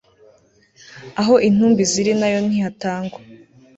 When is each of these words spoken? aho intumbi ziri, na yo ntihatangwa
aho 1.21 1.33
intumbi 1.47 1.83
ziri, 1.91 2.11
na 2.19 2.27
yo 2.33 2.39
ntihatangwa 2.47 3.17